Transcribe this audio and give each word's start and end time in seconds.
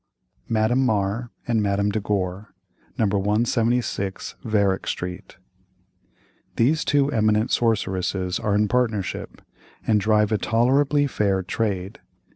MADAME 0.49 0.83
MAR, 0.83 1.29
AND 1.47 1.61
MADAME 1.61 1.91
DE 1.91 1.99
GORE, 1.99 2.55
No. 2.97 3.05
176 3.05 4.33
VARICK 4.43 4.87
STREET. 4.87 5.37
These 6.55 6.83
two 6.83 7.11
eminent 7.11 7.51
sorceresses 7.51 8.39
are 8.39 8.55
in 8.55 8.67
partnership, 8.67 9.43
and 9.85 10.01
drive 10.01 10.31
a 10.31 10.39
tolerably 10.39 11.05
fair 11.05 11.43
trade. 11.43 11.99